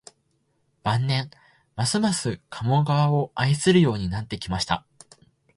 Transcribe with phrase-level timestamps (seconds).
[0.81, 1.29] 晩年、
[1.75, 4.83] ますます加茂川を愛するようになってきました